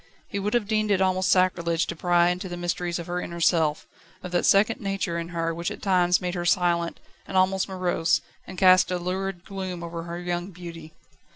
He 0.29 0.39
would 0.39 0.55
have 0.55 0.67
deemed 0.67 0.89
it 0.89 0.99
almost 0.99 1.29
sacrilege 1.29 1.85
to 1.85 1.95
pry 1.95 2.29
into 2.31 2.49
the 2.49 2.57
mysteries 2.57 2.97
of 2.97 3.05
her 3.05 3.21
inner 3.21 3.39
self, 3.39 3.85
of 4.23 4.31
that 4.31 4.47
second 4.47 4.81
nature 4.81 5.19
in 5.19 5.27
her 5.27 5.53
which 5.53 5.69
at 5.69 5.83
times 5.83 6.19
made 6.19 6.33
her 6.33 6.43
silent, 6.43 6.99
and 7.27 7.37
almost 7.37 7.69
morose, 7.69 8.19
and 8.47 8.57
cast 8.57 8.89
a 8.89 8.97
lurid 8.97 9.45
gloom 9.45 9.83
over 9.83 10.01
her 10.05 10.19
young 10.19 10.49
beauty. 10.49 10.93